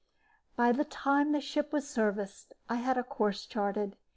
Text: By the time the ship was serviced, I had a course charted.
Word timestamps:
By 0.55 0.71
the 0.71 0.83
time 0.83 1.31
the 1.31 1.39
ship 1.39 1.71
was 1.71 1.87
serviced, 1.87 2.55
I 2.67 2.77
had 2.77 2.97
a 2.97 3.03
course 3.03 3.45
charted. 3.45 3.97